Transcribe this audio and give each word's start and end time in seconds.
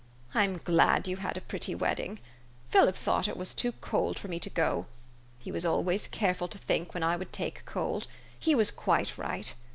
I'm 0.33 0.57
glad 0.57 1.07
you 1.07 1.17
had 1.17 1.37
a 1.37 1.41
pretty 1.41 1.75
wedding. 1.75 2.17
Philip 2.71 2.95
thought 2.95 3.27
it 3.27 3.37
was 3.37 3.53
too 3.53 3.71
cold 3.71 4.17
for 4.17 4.29
me 4.29 4.39
to 4.39 4.49
go. 4.49 4.87
He 5.43 5.51
was 5.51 5.63
always 5.63 6.07
careful 6.07 6.47
to 6.47 6.57
think 6.57 6.95
when 6.95 7.03
I 7.03 7.15
would 7.15 7.31
take 7.31 7.61
cold. 7.65 8.07
He 8.39 8.55
was 8.55 8.71
quite 8.71 9.15
right. 9.15 9.53